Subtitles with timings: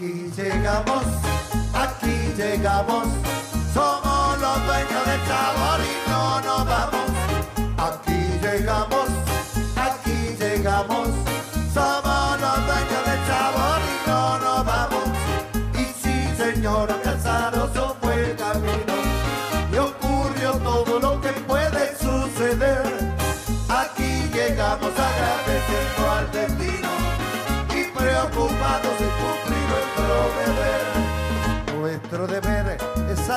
[0.00, 1.04] Aquí llegamos,
[1.74, 3.06] aquí llegamos,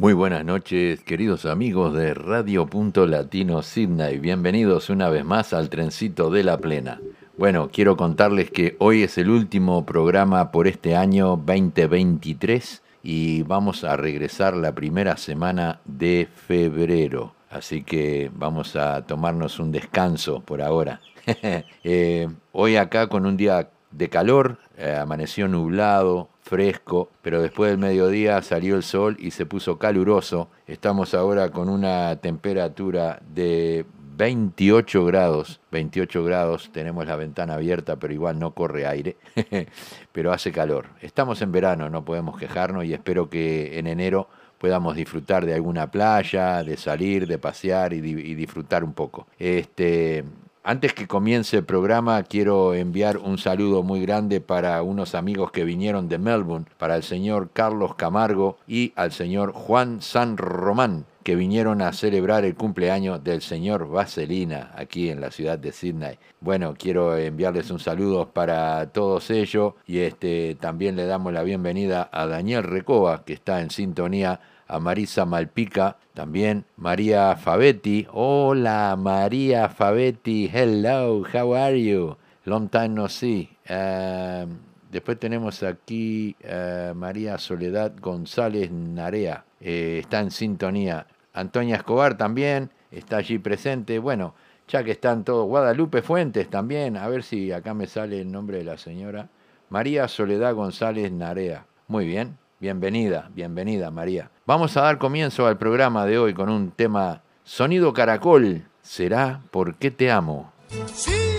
[0.00, 4.18] Muy buenas noches, queridos amigos de Radio Punto Latino Sydney.
[4.18, 7.02] Bienvenidos una vez más al trencito de la plena.
[7.36, 13.84] Bueno, quiero contarles que hoy es el último programa por este año 2023 y vamos
[13.84, 17.34] a regresar la primera semana de febrero.
[17.50, 21.02] Así que vamos a tomarnos un descanso por ahora.
[21.84, 27.78] Eh, hoy acá con un día de calor, eh, amaneció nublado, fresco, pero después del
[27.78, 30.48] mediodía salió el sol y se puso caluroso.
[30.66, 38.12] Estamos ahora con una temperatura de 28 grados, 28 grados, tenemos la ventana abierta, pero
[38.12, 39.16] igual no corre aire,
[40.12, 40.86] pero hace calor.
[41.00, 45.88] Estamos en verano, no podemos quejarnos y espero que en enero podamos disfrutar de alguna
[45.88, 49.28] playa, de salir, de pasear y, y disfrutar un poco.
[49.38, 50.24] Este,
[50.62, 55.64] antes que comience el programa, quiero enviar un saludo muy grande para unos amigos que
[55.64, 61.34] vinieron de Melbourne, para el señor Carlos Camargo y al señor Juan San Román, que
[61.34, 66.18] vinieron a celebrar el cumpleaños del señor Vaselina aquí en la ciudad de Sydney.
[66.40, 72.10] Bueno, quiero enviarles un saludo para todos ellos y este también le damos la bienvenida
[72.12, 74.40] a Daniel Recoba, que está en sintonía
[74.70, 78.06] a Marisa Malpica, también María Fabetti.
[78.12, 82.16] Hola María Fabetti, hello, how are you?
[82.44, 83.50] Long time no see.
[83.66, 84.46] Eh,
[84.90, 91.06] después tenemos aquí eh, María Soledad González Narea, eh, está en sintonía.
[91.32, 93.98] Antonia Escobar también está allí presente.
[93.98, 94.34] Bueno,
[94.68, 95.46] ya que están todos.
[95.46, 99.28] Guadalupe Fuentes también, a ver si acá me sale el nombre de la señora.
[99.68, 101.66] María Soledad González Narea.
[101.88, 104.30] Muy bien, bienvenida, bienvenida María.
[104.46, 108.68] Vamos a dar comienzo al programa de hoy con un tema Sonido Caracol.
[108.82, 110.52] Será ¿Por qué te amo?
[110.70, 111.29] Loco,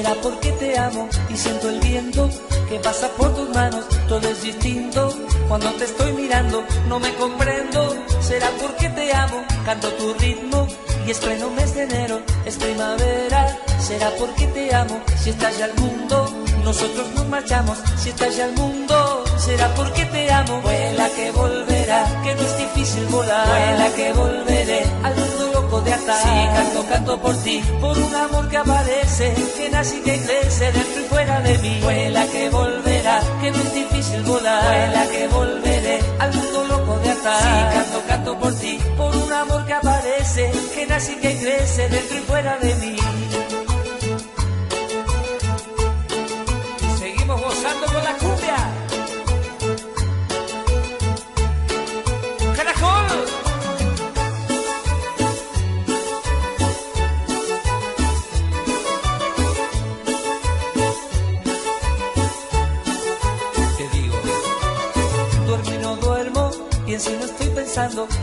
[0.00, 2.30] será porque te amo y siento el viento
[2.70, 5.14] que pasa por tus manos, todo es distinto.
[5.46, 10.66] Cuando te estoy mirando, no me comprendo, será porque te amo, canto tu ritmo
[11.06, 15.66] y es pleno mes de enero, es primavera, será porque te amo, si estás ya
[15.66, 16.32] al mundo,
[16.64, 22.22] nosotros nos marchamos, si estás ya al mundo, será porque te amo, vuela que volverá,
[22.24, 25.29] que no es difícil volar, vuela que volveré al
[25.70, 29.98] loco de atar, sí, canto, canto por ti, por un amor que aparece, que nace
[29.98, 34.22] y que crece dentro y fuera de mí, vuela que volverá, que no es difícil
[34.22, 39.16] volar, vuela que volveré al mundo loco de atar, sí, canto, canto por ti, por
[39.16, 42.96] un amor que aparece, que nace y que crece dentro y fuera de mí.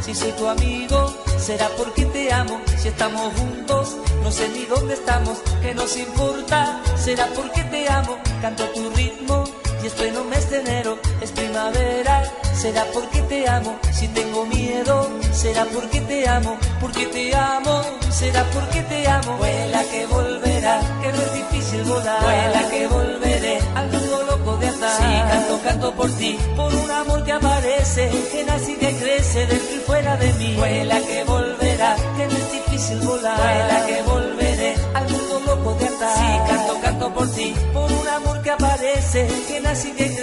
[0.02, 4.94] Si soy tu amigo, será porque te amo, si estamos juntos, no sé ni dónde
[4.94, 9.46] estamos, que nos importa, será porque te amo, canto a tu ritmo,
[9.82, 15.10] y es pleno mes de enero, es primavera, será porque te amo, si tengo miedo,
[15.32, 21.14] será porque te amo, porque te amo, será porque te amo, vuela que volverá, que
[21.14, 23.27] no es difícil volar, vuela que volveré
[24.98, 29.46] sí, canto, canto por ti, por un amor que aparece, que nace y que crece
[29.46, 30.56] dentro y fuera de mí.
[30.56, 33.38] Vuela que volverá, que no es difícil volar.
[33.38, 36.18] Vuela que volveré al mundo loco de atar.
[36.18, 40.17] Sí, canto, canto por ti, por un amor que aparece, que nace y que crece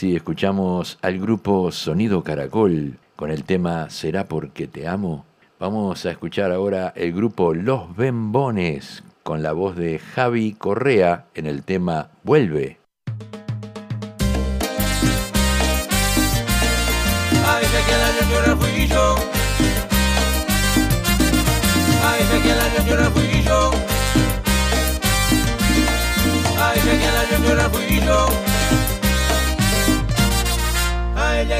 [0.00, 5.26] así escuchamos al grupo Sonido Caracol con el tema Será porque te amo.
[5.58, 11.44] Vamos a escuchar ahora el grupo Los Bembones con la voz de Javi Correa en
[11.44, 12.79] el tema Vuelve.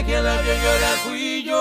[0.01, 1.61] que quien la vio llorar fui yo.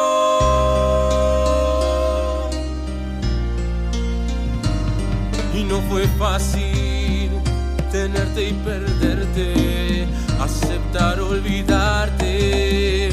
[5.53, 7.31] Y no fue fácil
[7.91, 10.07] tenerte y perderte,
[10.39, 13.09] aceptar olvidarte.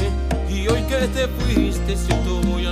[0.49, 2.66] Y hoy que te fuiste, siento voy a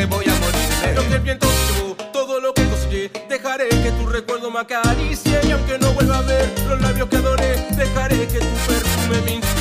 [0.00, 0.68] que voy a morir.
[0.82, 3.10] Pero que el viento llevó todo lo que cosillé.
[3.28, 5.40] Dejaré que tu recuerdo me acaricie.
[5.44, 9.32] Y aunque no vuelva a ver los labios que adoré, dejaré que tu perfume me
[9.34, 9.59] inspire.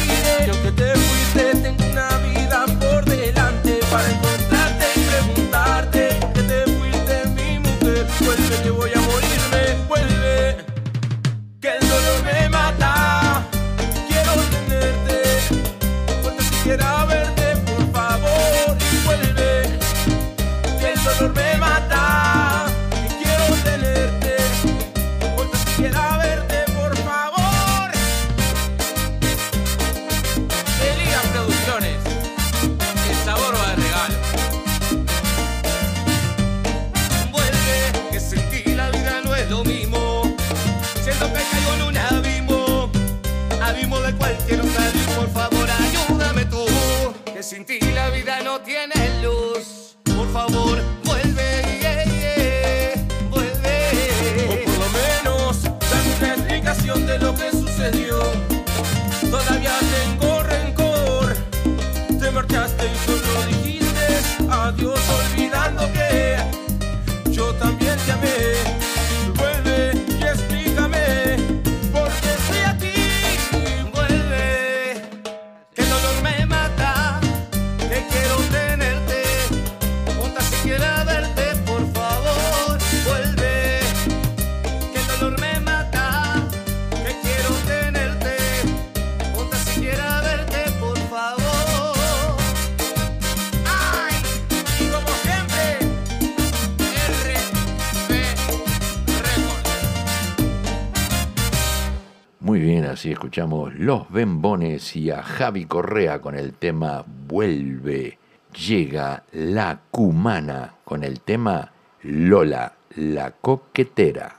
[103.20, 108.18] escuchamos Los Bembones y a Javi Correa con el tema Vuelve.
[108.66, 111.70] Llega la Cumana con el tema
[112.04, 114.39] Lola, la coquetera.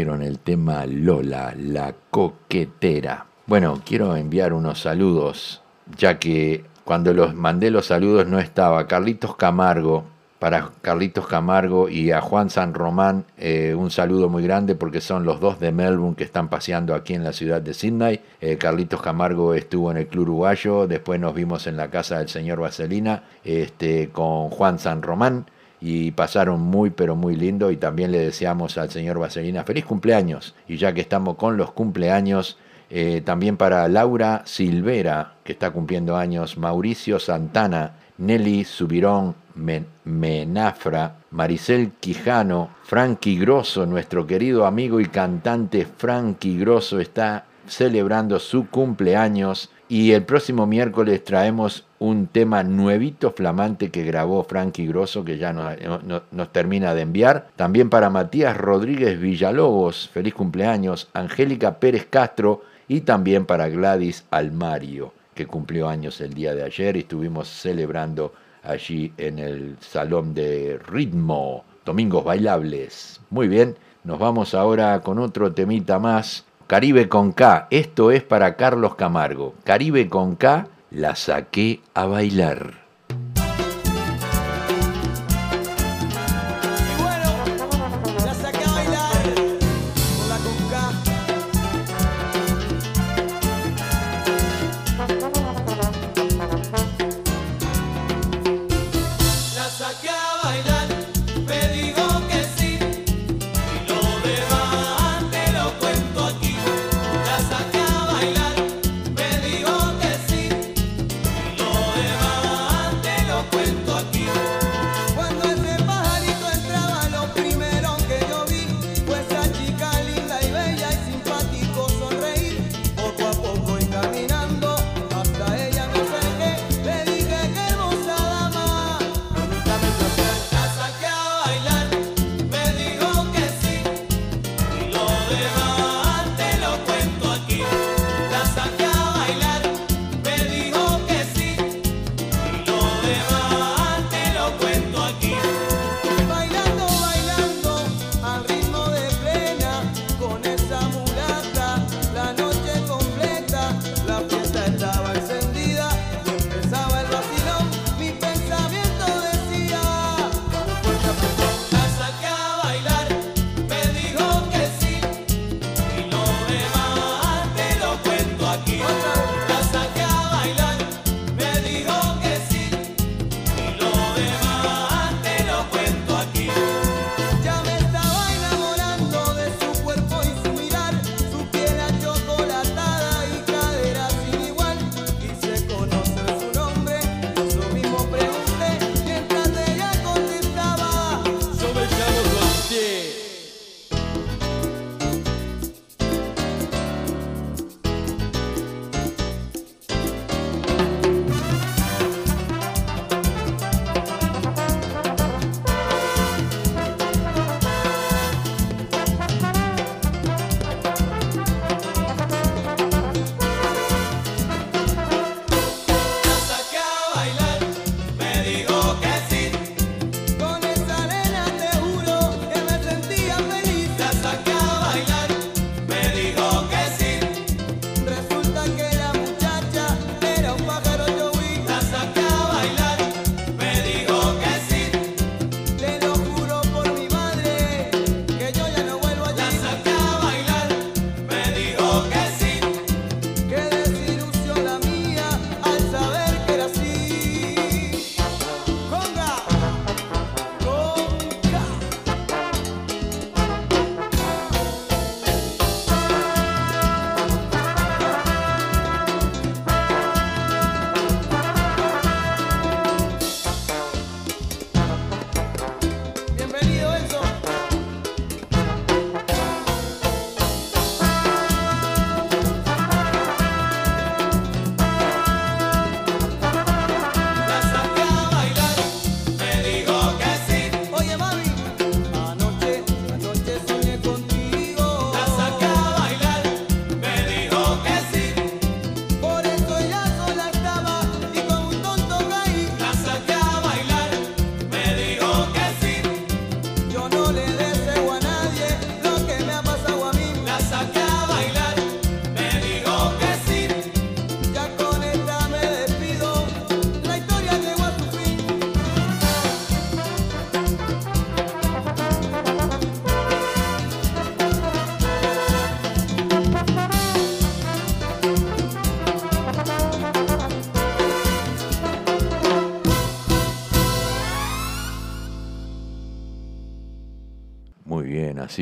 [0.00, 3.26] El tema Lola, la coquetera.
[3.46, 5.62] Bueno, quiero enviar unos saludos,
[5.96, 10.04] ya que cuando los mandé los saludos no estaba Carlitos Camargo,
[10.38, 15.24] para Carlitos Camargo y a Juan San Román, eh, un saludo muy grande porque son
[15.24, 18.20] los dos de Melbourne que están paseando aquí en la ciudad de Sydney.
[18.40, 22.30] Eh, Carlitos Camargo estuvo en el Club Uruguayo, después nos vimos en la casa del
[22.30, 25.44] señor Vaselina este, con Juan San Román
[25.80, 30.54] y pasaron muy pero muy lindo y también le deseamos al señor Vaselina feliz cumpleaños
[30.68, 32.58] y ya que estamos con los cumpleaños
[32.90, 41.16] eh, también para Laura Silvera que está cumpliendo años Mauricio Santana Nelly Subirón Men- Menafra
[41.30, 49.70] Maricel Quijano Frankie Grosso nuestro querido amigo y cantante Frankie Grosso está celebrando su cumpleaños
[49.88, 55.52] y el próximo miércoles traemos un tema nuevito flamante que grabó Frankie Grosso que ya
[55.52, 57.48] nos, no- nos termina de enviar.
[57.56, 61.08] También para Matías Rodríguez Villalobos, feliz cumpleaños.
[61.12, 66.96] Angélica Pérez Castro y también para Gladys Almario que cumplió años el día de ayer
[66.96, 73.20] y estuvimos celebrando allí en el Salón de Ritmo, Domingos Bailables.
[73.30, 76.44] Muy bien, nos vamos ahora con otro temita más.
[76.66, 79.54] Caribe con K, esto es para Carlos Camargo.
[79.64, 82.79] Caribe con K, la saqué a bailar.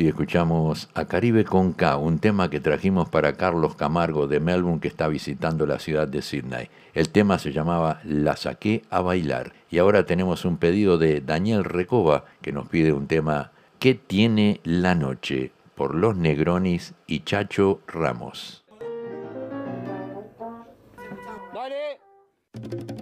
[0.09, 4.87] Escuchamos a Caribe con K, un tema que trajimos para Carlos Camargo de Melbourne que
[4.87, 6.69] está visitando la ciudad de Sydney.
[6.93, 9.53] El tema se llamaba La saqué a bailar.
[9.69, 14.59] Y ahora tenemos un pedido de Daniel Recoba que nos pide un tema ¿Qué tiene
[14.63, 15.51] la noche?
[15.75, 18.65] por Los Negronis y Chacho Ramos.
[21.53, 22.98] Ahí.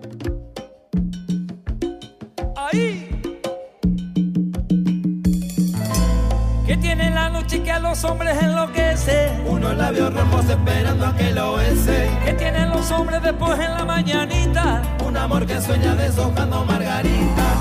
[7.47, 9.31] Noche que a los hombres enloquece?
[9.45, 12.09] Unos labios rojos esperando a que lo bese.
[12.25, 14.81] ¿Qué tienen los hombres después en la mañanita?
[15.05, 17.57] Un amor que sueña deshojando margaritas.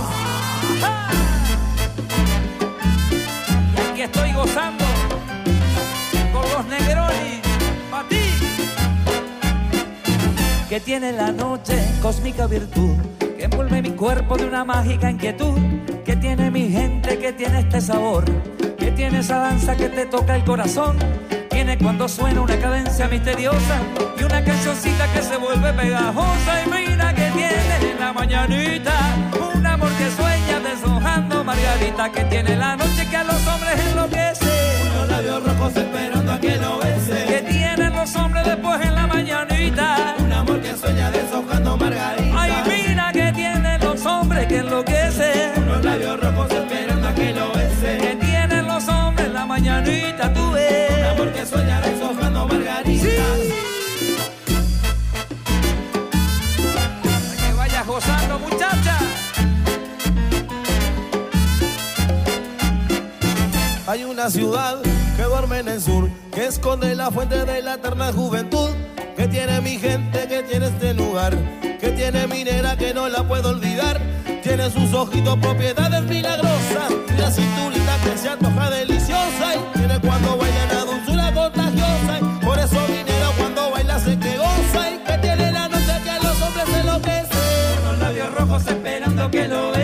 [3.77, 4.85] Y aquí estoy gozando
[6.33, 7.41] con los negronis.
[7.89, 8.25] Pa' ti.
[10.69, 15.59] Que tiene la noche cósmica virtud que envuelve mi cuerpo de una mágica inquietud.
[16.05, 18.25] Que tiene mi gente, que tiene este sabor.
[18.77, 20.97] Que tiene esa danza que te toca el corazón.
[21.51, 23.77] Tiene cuando suena una cadencia misteriosa
[24.19, 26.63] y una cancioncita que se vuelve pegajosa.
[26.65, 28.95] Y mira que tiene en la mañanita
[29.55, 32.13] un amor que sueña deshojando margarita.
[32.13, 34.47] Que tiene la noche que a los hombres enloquece.
[34.93, 37.43] Unos labios rojos esperando a que lo Que bese.
[37.49, 40.15] tienen los hombres después en la mañanita.
[40.19, 42.16] Un amor que sueña deshojando margaritas.
[63.89, 64.79] Hay una ciudad
[65.17, 68.71] que duerme en el sur, que esconde la fuente de la eterna juventud,
[69.17, 71.33] que tiene mi gente, que tiene este lugar,
[71.79, 74.01] que tiene mi nena que no la puedo olvidar,
[74.43, 80.37] tiene sus ojitos propiedades milagrosas, y la cinturita que se antoja deliciosa, y tiene cuando
[80.37, 84.99] baila la dulzura contagiosa, y por eso mi nena cuando baila sé que goza, y
[84.99, 87.29] que tiene la noche que a los hombres enloquece,
[87.85, 89.76] Los labios rojos esperando que lo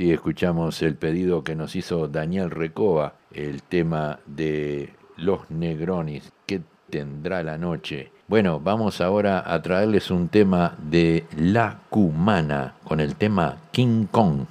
[0.00, 6.62] así escuchamos el pedido que nos hizo Daniel Recoba, el tema de Los Negronis, que
[6.88, 8.10] tendrá la noche.
[8.26, 14.46] Bueno, vamos ahora a traerles un tema de La Cumana, con el tema King Kong.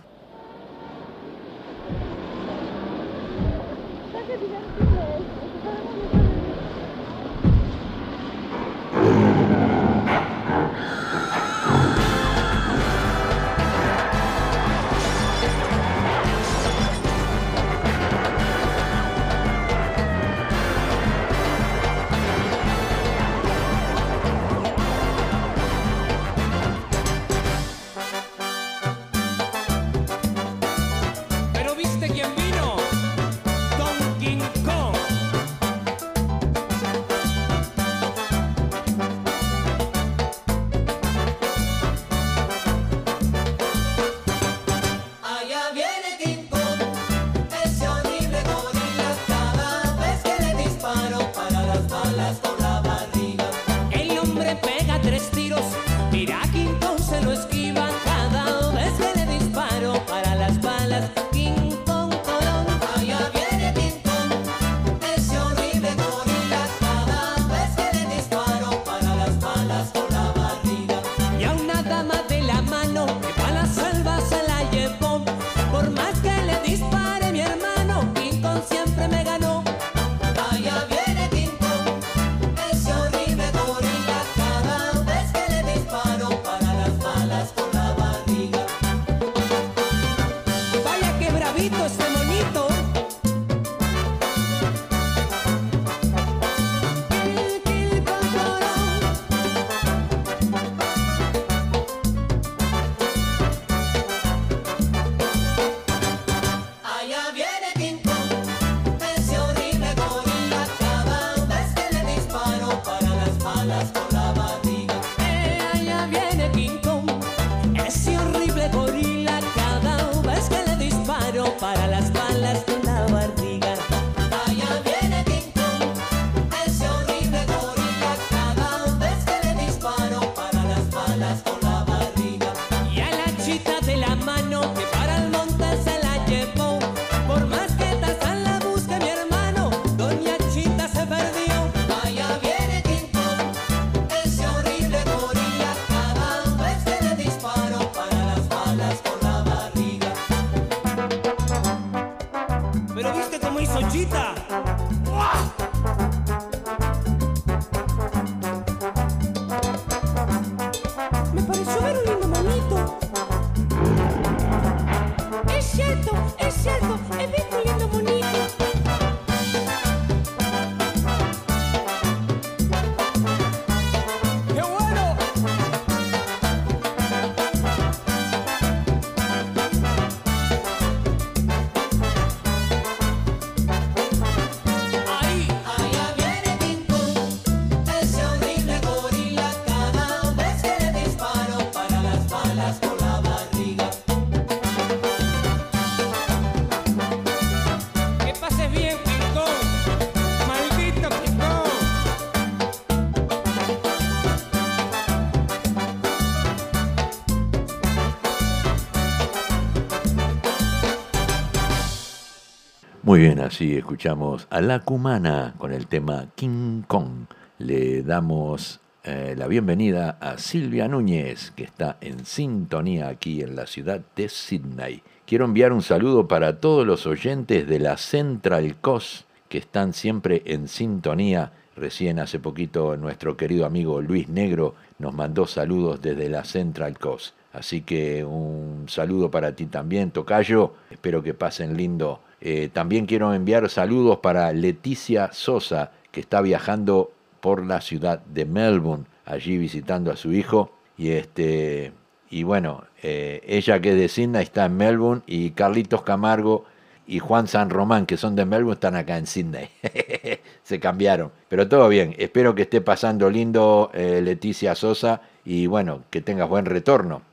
[213.19, 217.25] Muy bien, así escuchamos a La Cumana con el tema King Kong.
[217.58, 223.67] Le damos eh, la bienvenida a Silvia Núñez, que está en sintonía aquí en la
[223.67, 225.03] ciudad de Sydney.
[225.25, 230.41] Quiero enviar un saludo para todos los oyentes de la Central Coast que están siempre
[230.45, 231.51] en sintonía.
[231.75, 237.36] Recién hace poquito nuestro querido amigo Luis Negro nos mandó saludos desde la Central Coast.
[237.51, 240.75] Así que un saludo para ti también, Tocayo.
[240.89, 242.21] Espero que pasen lindo.
[242.41, 248.45] Eh, también quiero enviar saludos para Leticia Sosa, que está viajando por la ciudad de
[248.45, 250.71] Melbourne, allí visitando a su hijo.
[250.97, 251.93] Y este
[252.30, 256.65] y bueno, eh, ella que es de Sydney está en Melbourne y Carlitos Camargo
[257.08, 259.69] y Juan San Román, que son de Melbourne, están acá en Sydney.
[260.63, 261.32] Se cambiaron.
[261.47, 262.15] Pero todo bien.
[262.19, 267.23] Espero que esté pasando lindo eh, Leticia Sosa y bueno, que tengas buen retorno.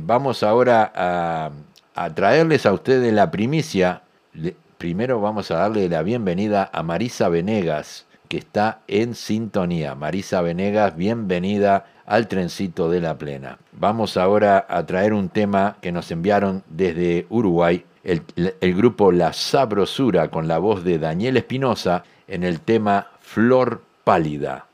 [0.00, 1.52] Vamos ahora a,
[1.94, 4.02] a traerles a ustedes la primicia.
[4.78, 9.94] Primero vamos a darle la bienvenida a Marisa Venegas, que está en sintonía.
[9.94, 13.58] Marisa Venegas, bienvenida al trencito de la plena.
[13.72, 18.22] Vamos ahora a traer un tema que nos enviaron desde Uruguay, el,
[18.60, 24.66] el grupo La Sabrosura, con la voz de Daniel Espinosa, en el tema Flor Pálida.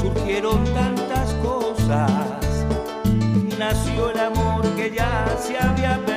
[0.00, 2.10] Surgieron tantas cosas.
[3.58, 6.13] Nació el amor que ya se había perdido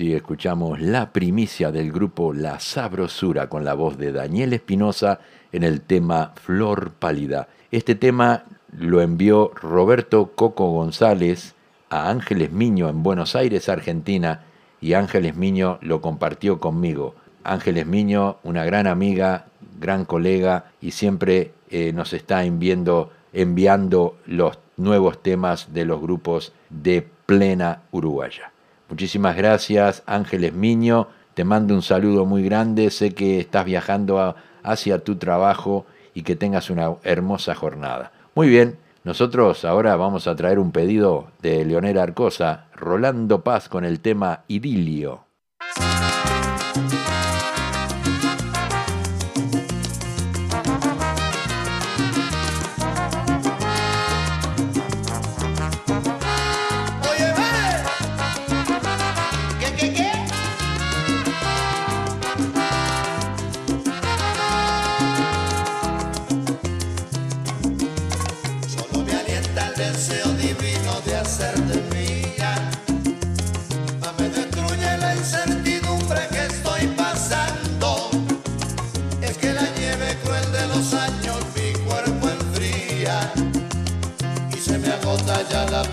[0.00, 5.20] Escuchamos la primicia del grupo La Sabrosura con la voz de Daniel Espinosa
[5.52, 7.48] en el tema Flor Pálida.
[7.70, 8.44] Este tema
[8.78, 11.54] lo envió Roberto Coco González
[11.90, 14.44] a Ángeles Miño en Buenos Aires, Argentina,
[14.80, 17.14] y Ángeles Miño lo compartió conmigo.
[17.44, 24.58] Ángeles Miño, una gran amiga, gran colega, y siempre eh, nos está enviando, enviando los
[24.78, 28.49] nuevos temas de los grupos de plena uruguaya.
[28.90, 31.06] Muchísimas gracias, Ángeles Miño.
[31.34, 32.90] Te mando un saludo muy grande.
[32.90, 38.12] Sé que estás viajando hacia tu trabajo y que tengas una hermosa jornada.
[38.34, 43.84] Muy bien, nosotros ahora vamos a traer un pedido de Leonel Arcosa, Rolando Paz con
[43.84, 45.24] el tema Idilio.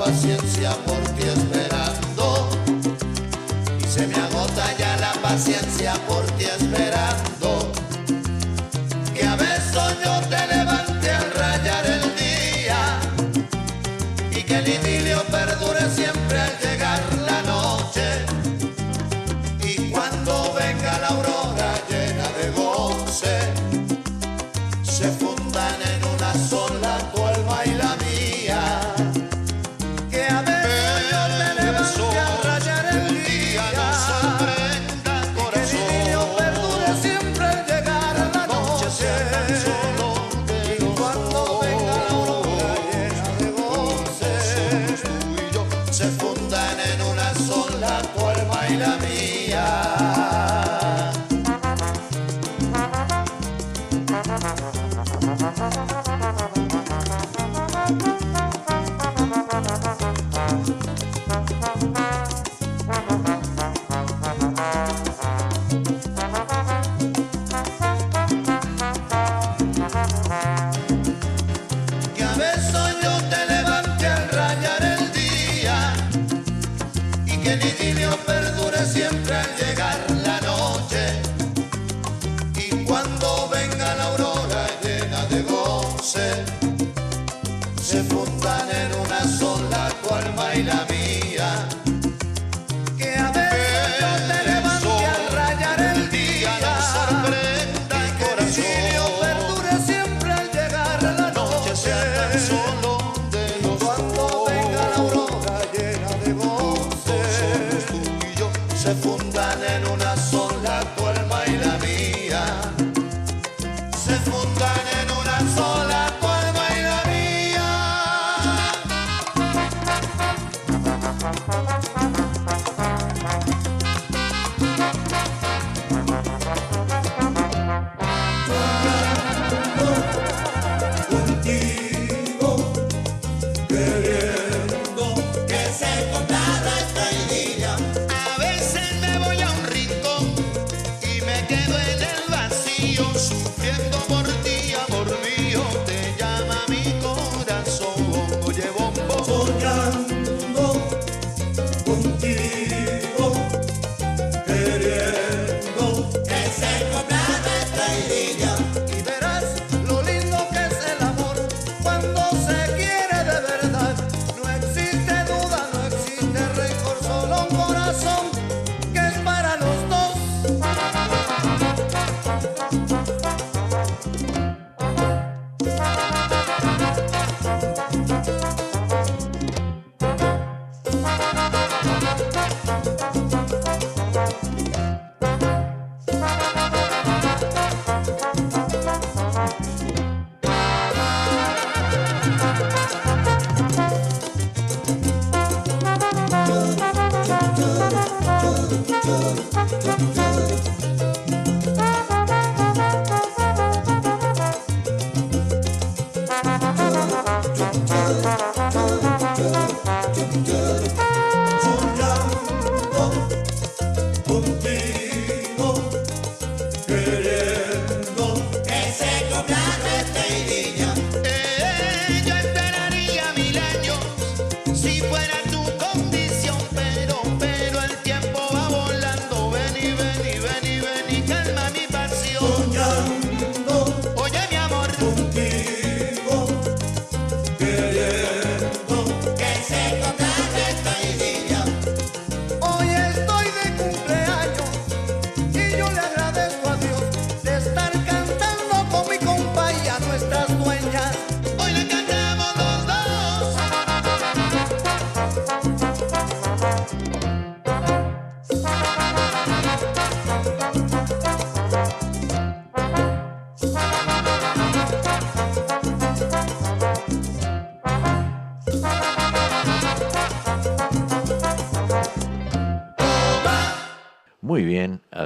[0.08, 1.17] paciencia por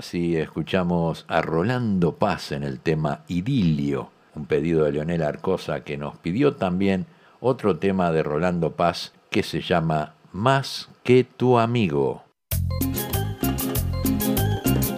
[0.01, 5.95] así escuchamos a Rolando Paz en el tema Idilio, un pedido de Leonel Arcosa que
[5.95, 7.05] nos pidió también
[7.39, 12.23] otro tema de Rolando Paz que se llama Más que tu amigo.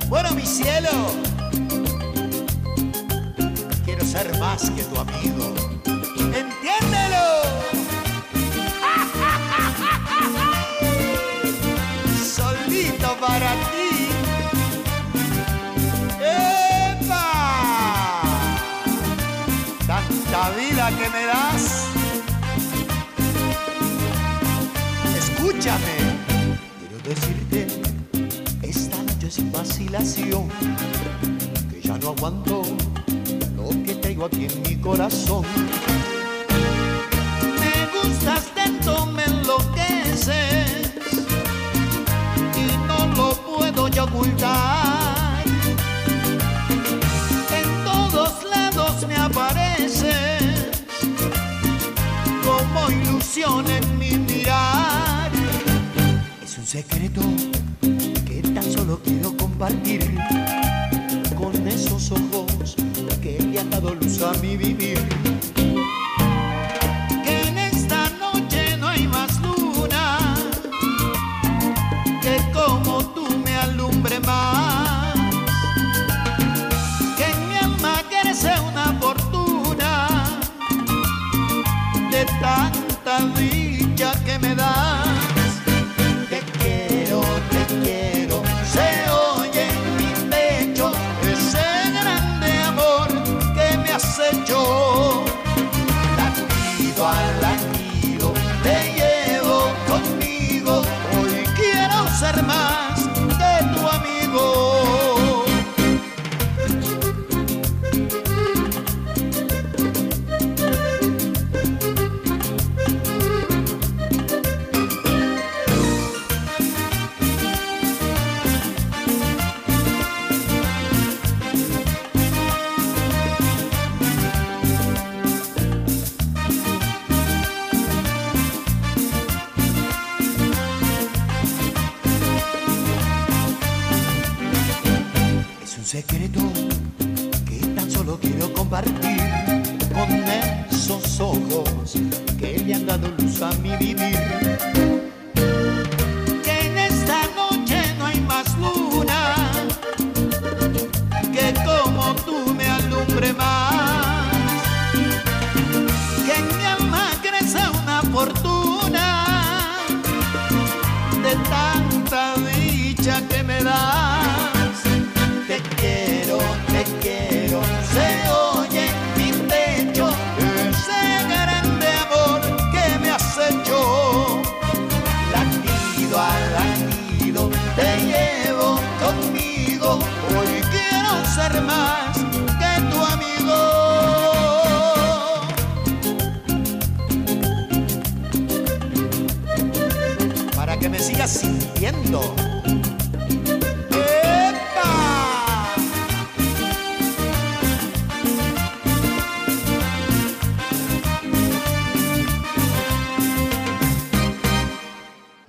[0.07, 0.89] Bueno, mi cielo,
[3.83, 5.53] quiero ser más que tu amigo.
[6.31, 7.43] ¡Entiéndelo!
[12.23, 13.52] Solito para
[20.33, 21.89] Tanta vida que me das.
[25.15, 25.95] Escúchame.
[26.79, 27.67] Quiero decirte
[28.63, 30.49] esta noche sin vacilación
[31.69, 32.63] que ya no aguanto
[33.55, 35.45] lo que traigo aquí en mi corazón.
[37.59, 40.93] Me gustas tanto, me enloqueces
[42.57, 44.82] y no lo puedo ya ocultar.
[53.45, 55.29] En mi mirar.
[56.41, 57.21] Es un secreto
[58.25, 60.15] que tan solo quiero compartir
[61.37, 62.75] con esos ojos
[63.21, 64.97] que le han dado luz a mi vivir.
[67.25, 70.35] Que en esta noche no hay más luna
[72.21, 75.15] que como tú me alumbre más.
[77.17, 80.07] Que en mi alma crece una fortuna
[82.09, 82.72] de tanta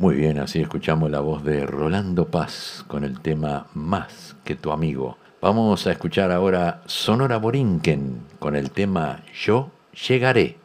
[0.05, 4.73] Muy bien, así escuchamos la voz de Rolando Paz con el tema Más que tu
[4.73, 5.17] amigo.
[5.41, 9.71] Vamos a escuchar ahora Sonora Borinquen con el tema yo
[10.09, 10.59] llegaré,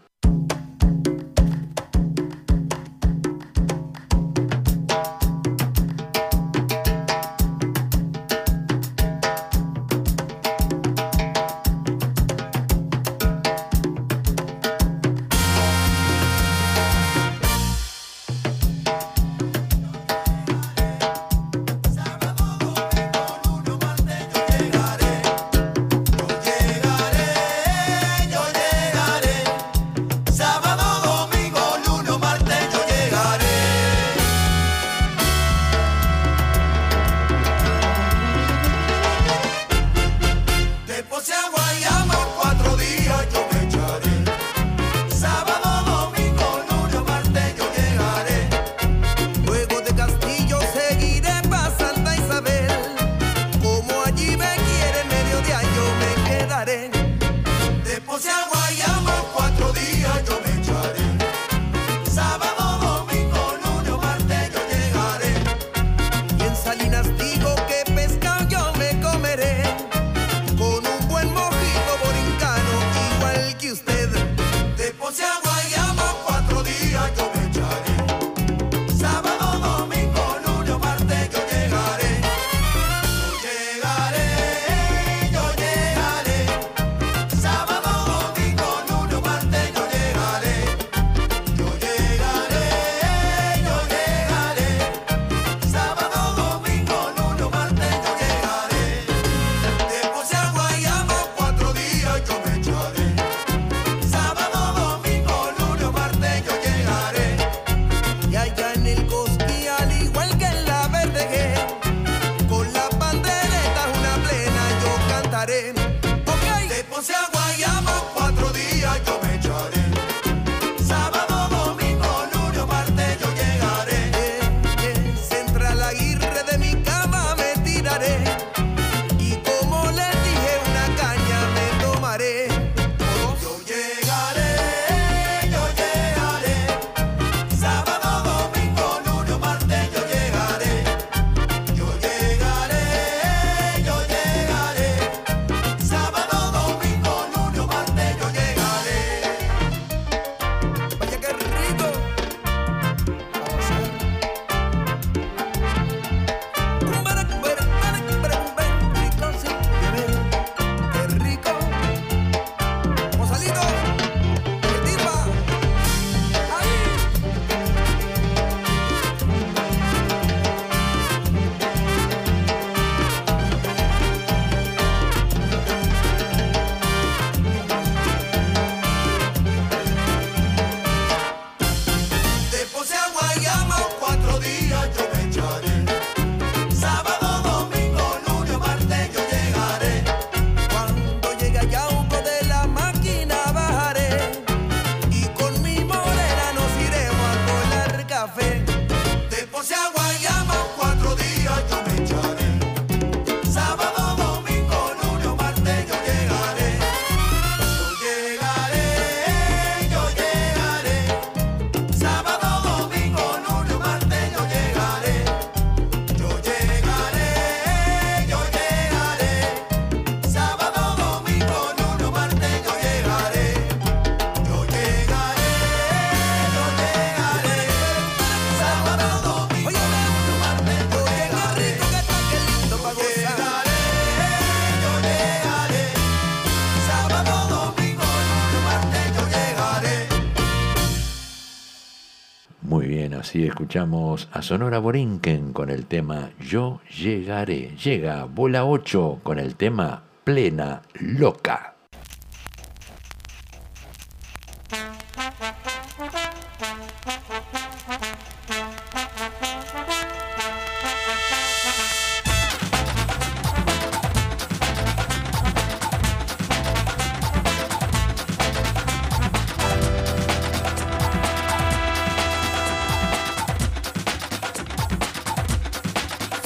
[243.59, 247.75] escuchamos a Sonora Borinquen con el tema Yo llegaré.
[247.83, 251.48] Llega Bola 8 con el tema Plena Loca.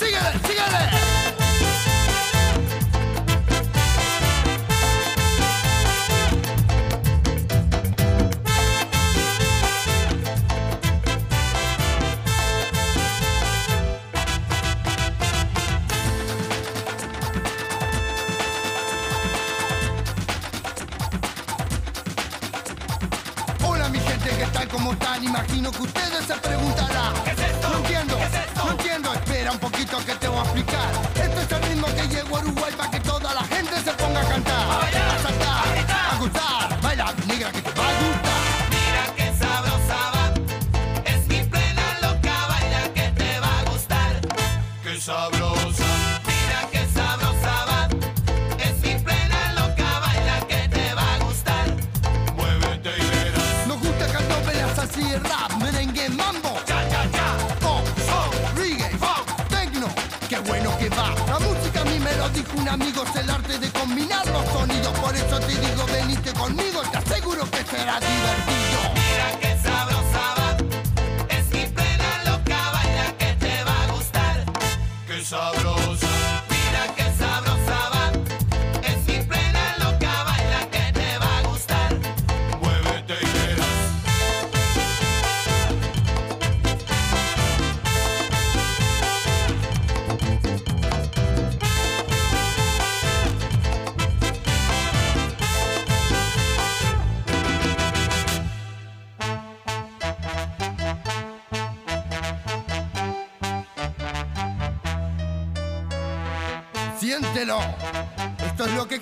[0.05, 0.15] 違
[0.89, 0.92] う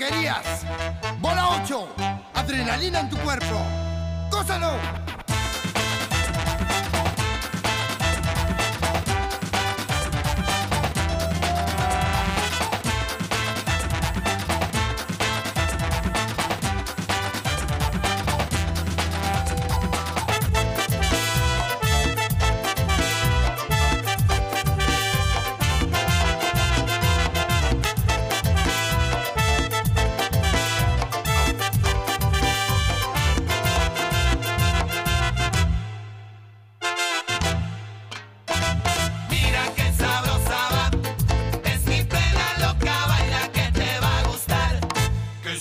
[0.01, 0.50] querías.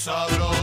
[0.01, 0.60] sabroso.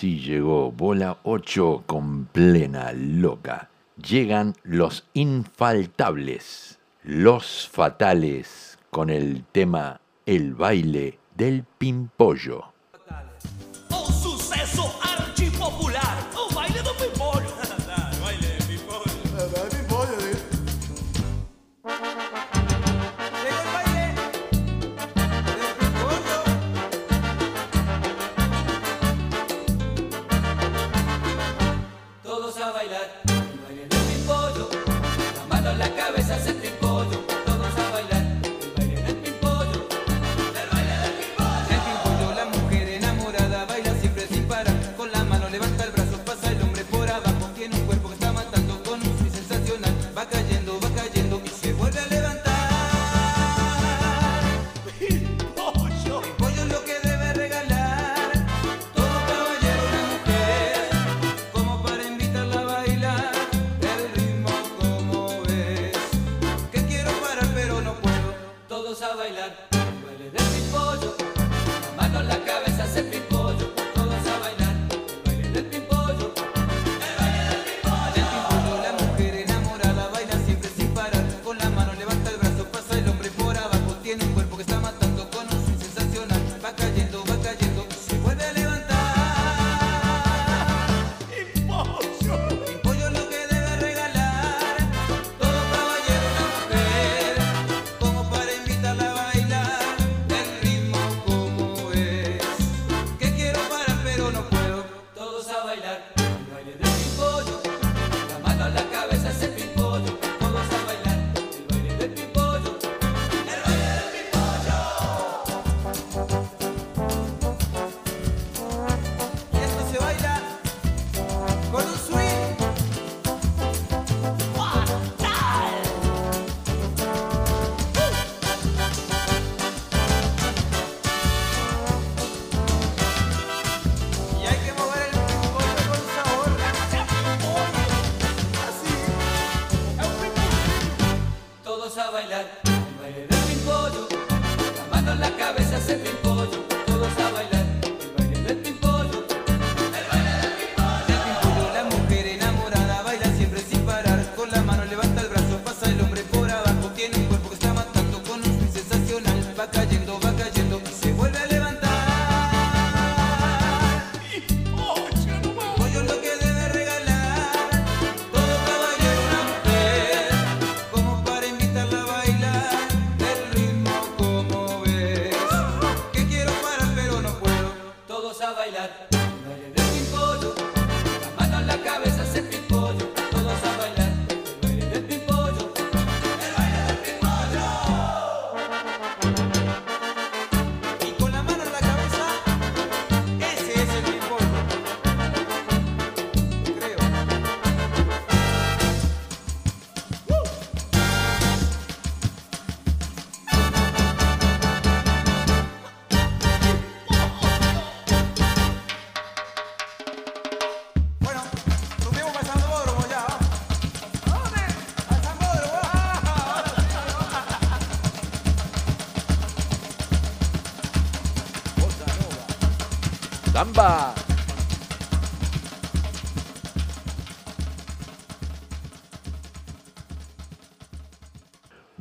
[0.00, 3.68] Así llegó, bola 8 con plena loca.
[4.02, 12.72] Llegan los infaltables, los fatales, con el tema El baile del pimpollo.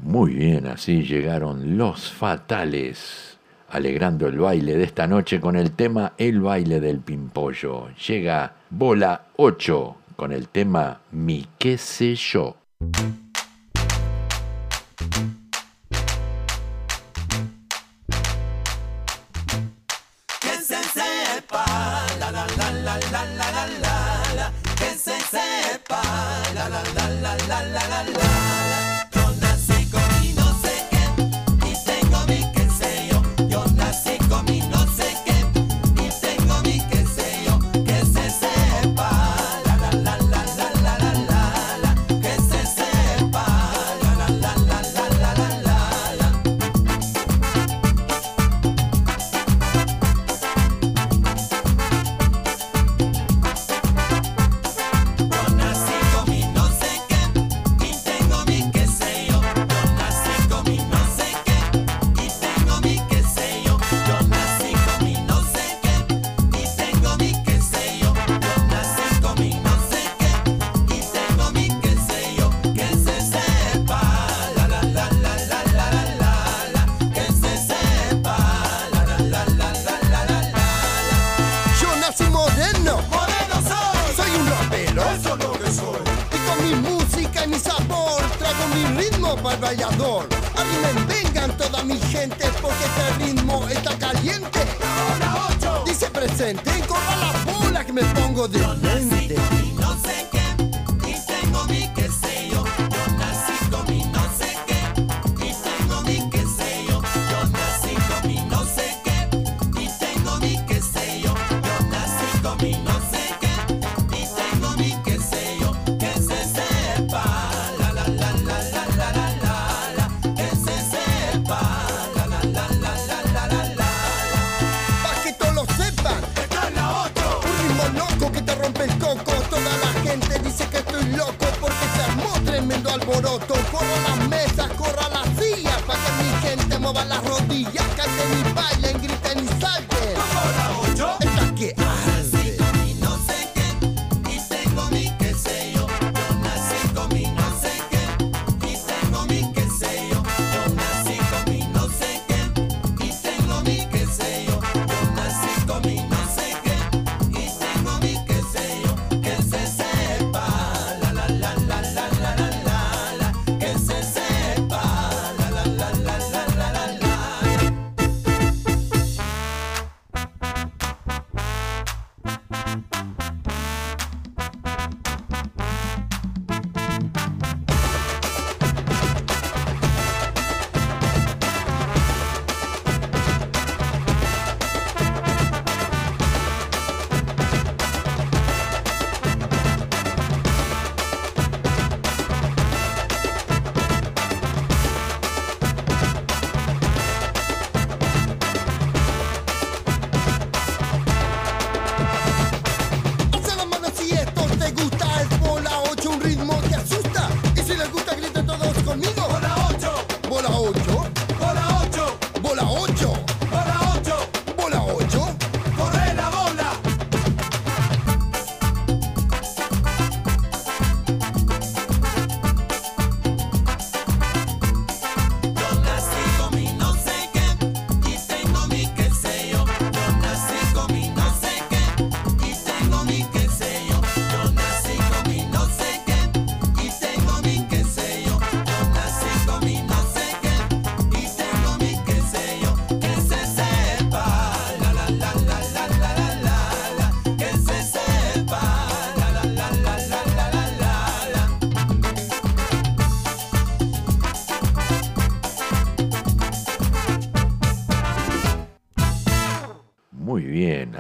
[0.10, 3.38] Muy bien, así llegaron los fatales,
[3.70, 7.90] alegrando el baile de esta noche con el tema El baile del pimpollo.
[8.08, 12.59] Llega Bola 8 con el tema Mi qué sé yo.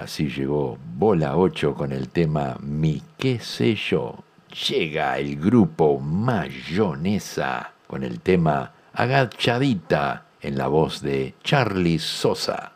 [0.09, 4.15] así llegó Bola 8 con el tema Mi qué sé yo.
[4.67, 12.68] Llega el grupo Mayonesa con el tema Agachadita en la voz de Charlie Sosa.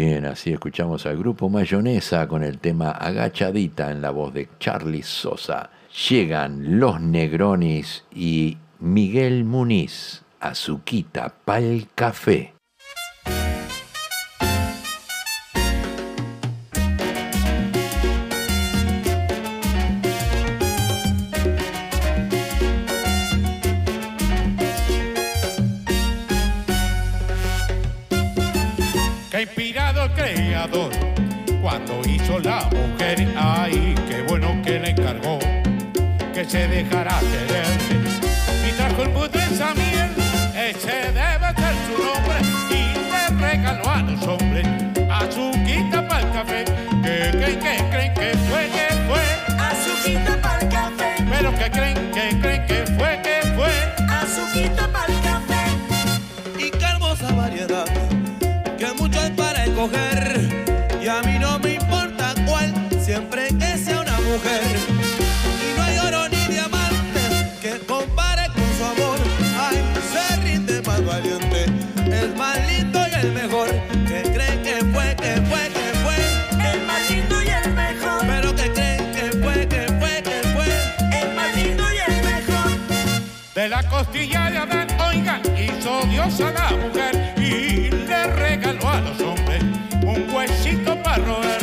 [0.00, 5.02] bien, así escuchamos al grupo Mayonesa con el tema Agachadita en la voz de Charlie
[5.02, 5.68] Sosa.
[6.08, 12.54] Llegan los Negronis y Miguel Muniz a su quita pa'l café.
[73.20, 73.68] el mejor.
[74.06, 76.16] Que creen que fue, que fue, que fue.
[76.72, 78.20] El más lindo y el mejor.
[78.26, 81.20] Pero que creen que fue, que fue, que fue.
[81.20, 82.70] El más lindo y el mejor.
[83.54, 89.00] De la costilla de Adán, oigan, hizo Dios a la mujer y le regaló a
[89.00, 89.62] los hombres
[90.02, 91.60] un huesito para roer.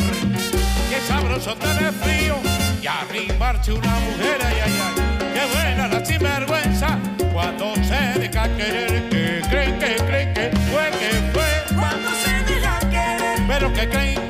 [0.90, 2.36] Qué sabroso tener frío
[2.82, 4.94] y arrimarse una mujer, ay, ay, ay.
[5.34, 6.98] Qué buena la sinvergüenza
[7.32, 9.08] cuando se deja querer.
[9.08, 9.27] que
[13.78, 14.27] que creen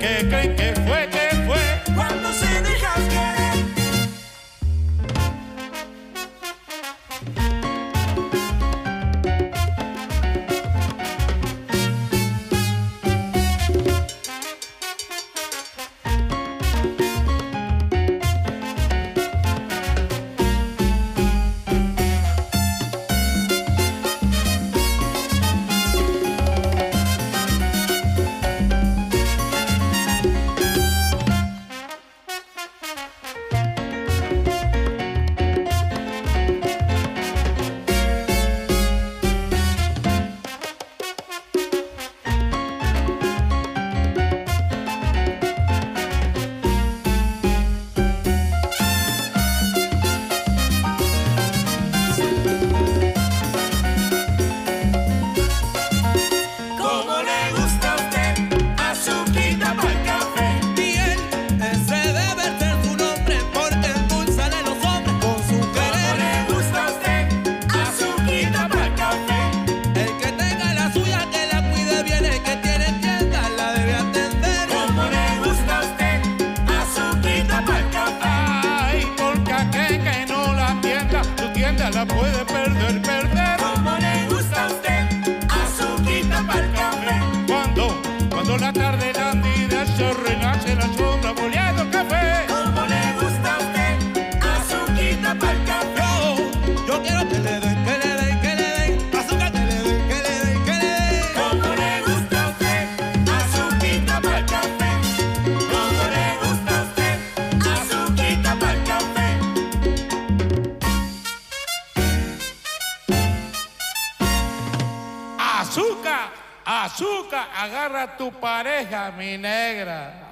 [117.43, 120.29] agarra tu pareja, mi negra.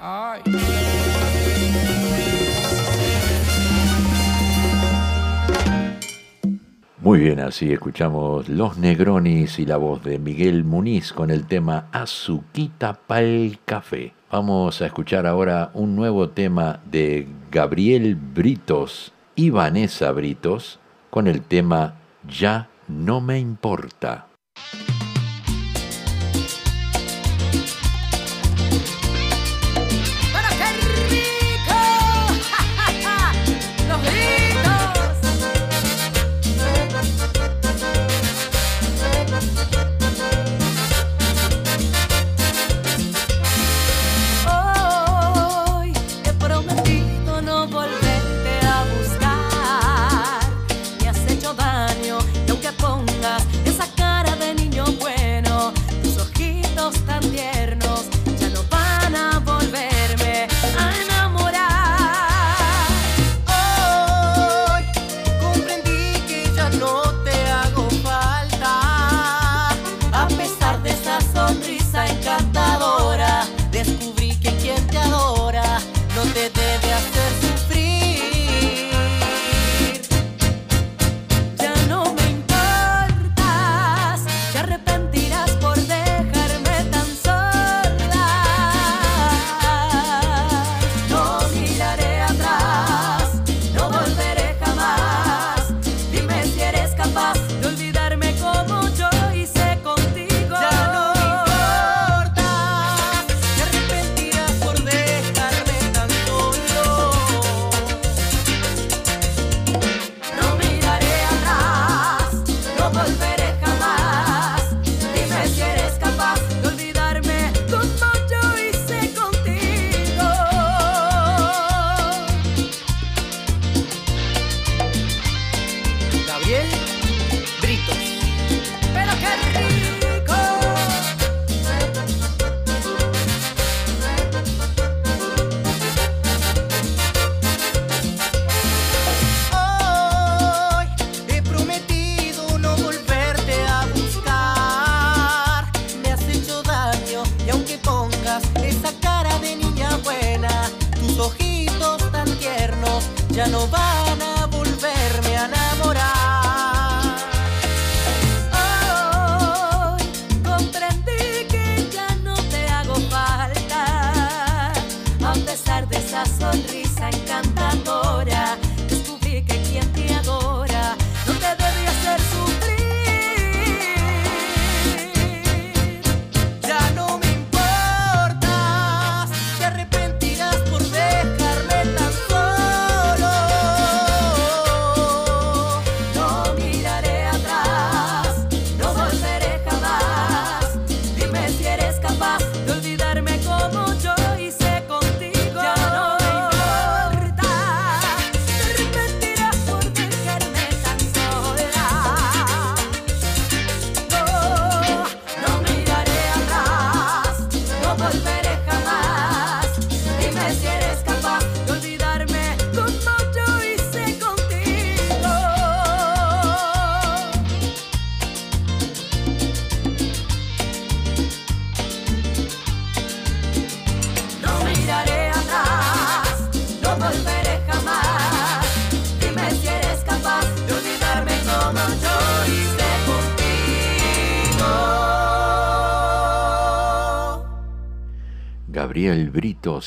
[6.99, 11.87] Muy bien, así escuchamos Los Negronis y la voz de Miguel Muniz con el tema
[11.93, 14.13] Azuquita pa'l café.
[14.29, 20.79] Vamos a escuchar ahora un nuevo tema de Gabriel Britos y Vanessa Britos
[21.09, 21.95] con el tema
[22.27, 24.26] Ya no me importa.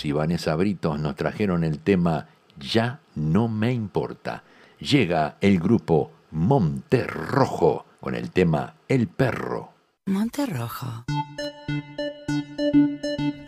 [0.05, 4.45] Y Vanessa Britos nos trajeron el tema Ya no me importa.
[4.79, 9.73] Llega el grupo Monte Rojo con el tema El perro.
[10.07, 11.05] Monte Rojo.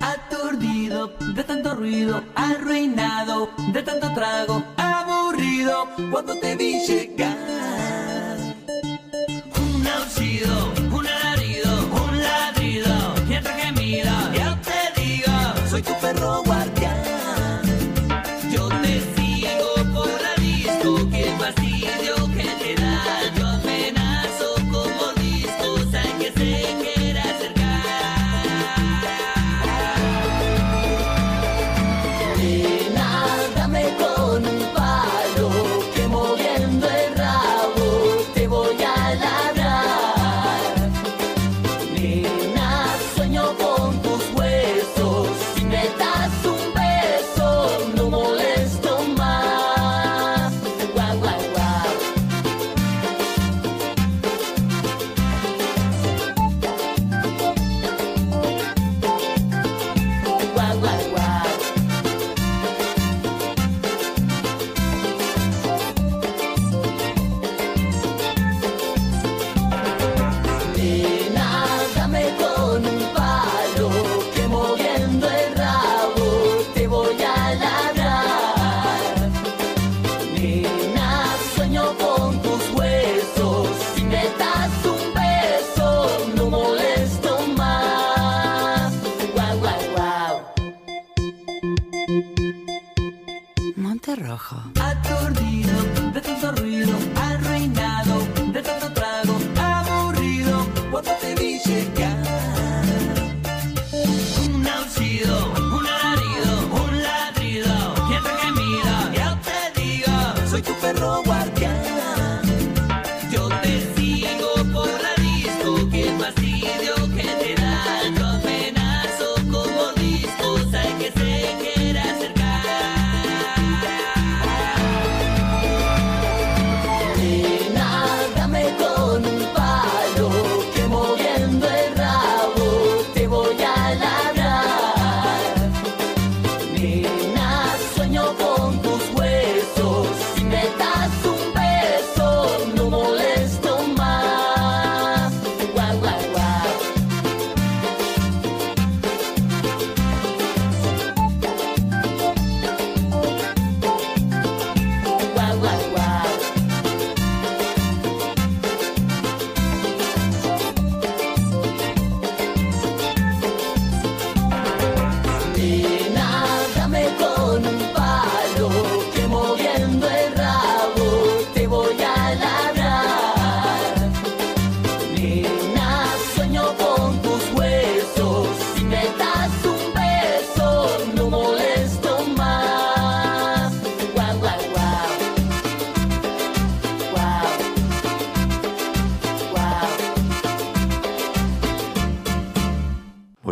[0.01, 7.42] Aturdido de tanto ruido, arruinado de tanto trago, aburrido cuando te vi llegar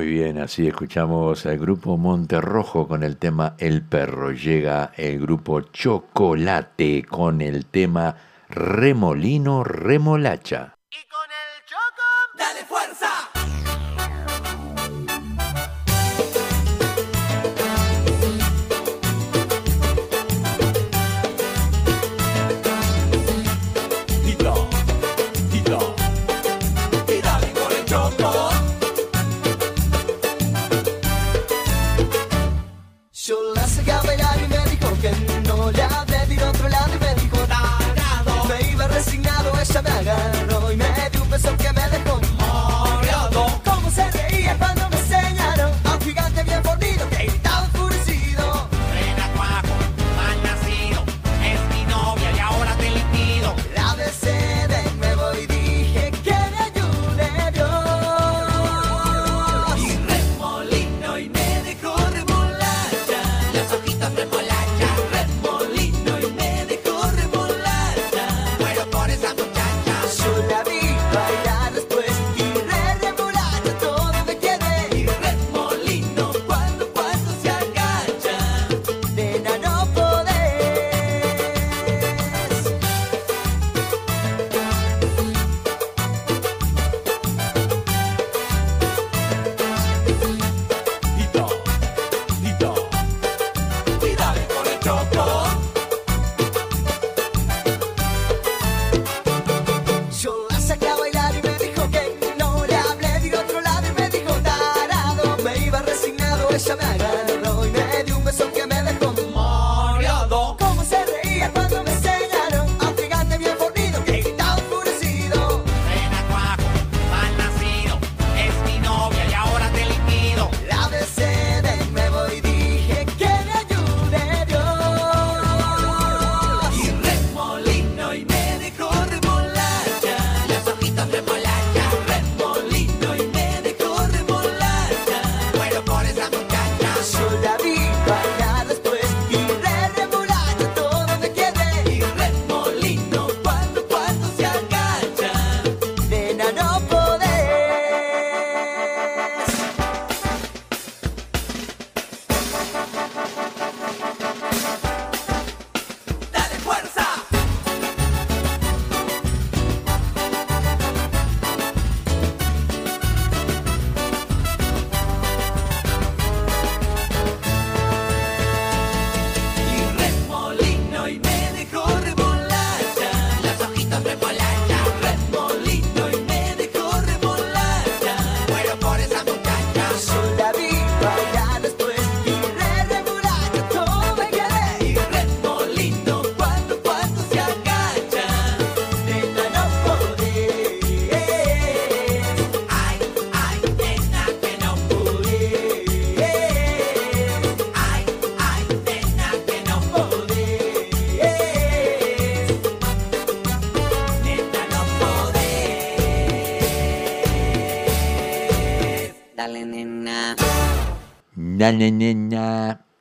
[0.00, 4.32] Muy bien, así escuchamos al grupo Monterrojo con el tema El Perro.
[4.32, 8.16] Llega el grupo Chocolate con el tema
[8.48, 10.79] Remolino Remolacha.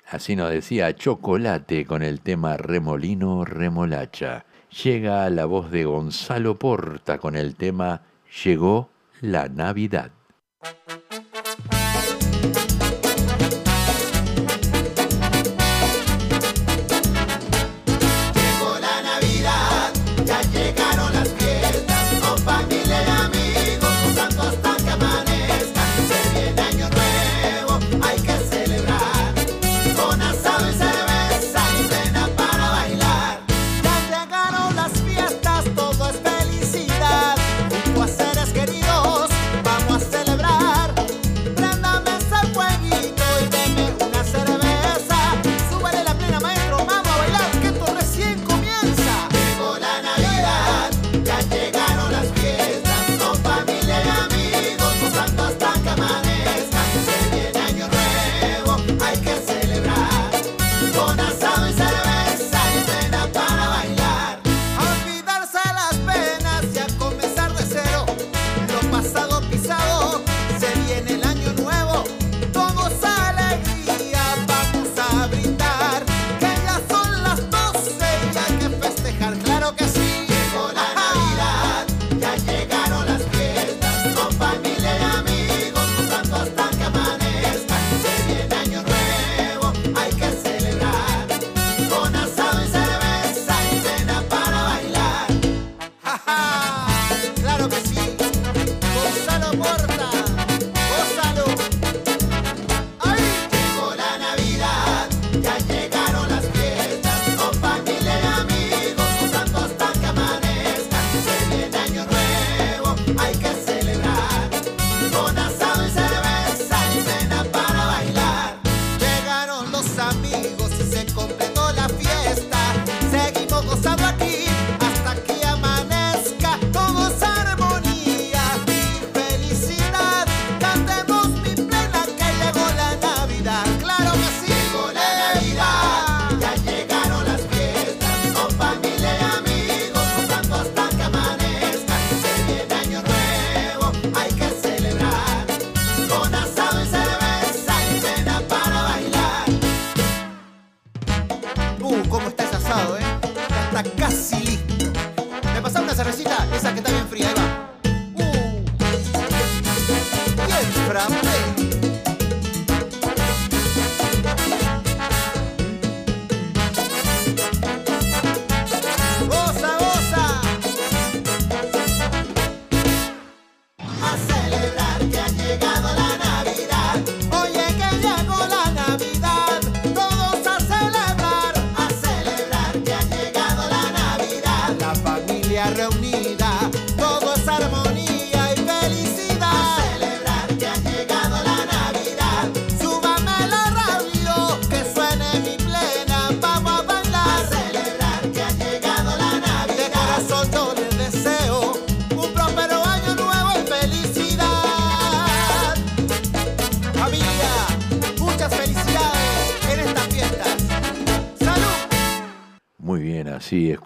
[0.08, 4.46] Así nos decía Chocolate con el tema Remolino Remolacha.
[4.84, 8.04] Llega la voz de Gonzalo Porta con el tema
[8.44, 8.90] Llegó
[9.22, 10.12] la Navidad.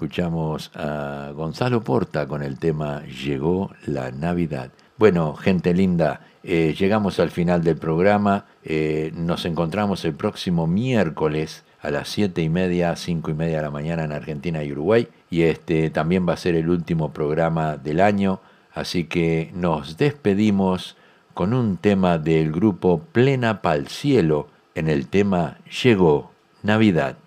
[0.04, 4.70] escuchamos a Gonzalo Porta con el tema Llegó la Navidad.
[4.98, 8.46] Bueno, gente linda, eh, llegamos al final del programa.
[8.66, 13.64] Eh, nos encontramos el próximo miércoles a las 7 y media, 5 y media de
[13.64, 15.08] la mañana en Argentina y Uruguay.
[15.30, 18.42] Y este también va a ser el último programa del año.
[18.74, 20.98] Así que nos despedimos
[21.34, 27.23] con un tema del grupo Plena Pal Cielo en el tema Llegó Navidad.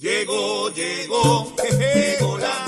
[0.00, 2.59] Llegó, llegó, llegó la